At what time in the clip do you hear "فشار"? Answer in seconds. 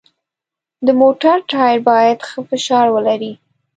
2.49-2.85